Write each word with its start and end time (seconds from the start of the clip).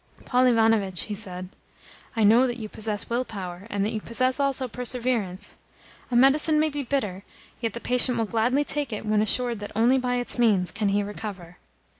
"Paul 0.25 0.47
Ivanovitch," 0.47 1.03
he 1.03 1.13
said, 1.13 1.49
"I 2.15 2.23
know 2.23 2.47
that 2.47 2.57
you 2.57 2.67
possess 2.67 3.07
will 3.07 3.23
power, 3.23 3.67
and 3.69 3.85
that 3.85 3.91
you 3.91 4.01
possess 4.01 4.39
also 4.39 4.67
perseverance. 4.67 5.59
A 6.09 6.15
medicine 6.15 6.59
may 6.59 6.69
be 6.69 6.81
bitter, 6.81 7.23
yet 7.59 7.73
the 7.73 7.79
patient 7.79 8.17
will 8.17 8.25
gladly 8.25 8.63
take 8.65 8.91
it 8.91 9.05
when 9.05 9.21
assured 9.21 9.59
that 9.59 9.71
only 9.75 9.99
by 9.99 10.15
its 10.15 10.39
means 10.39 10.71
can 10.71 10.89
he 10.89 11.03
recover. 11.03 11.57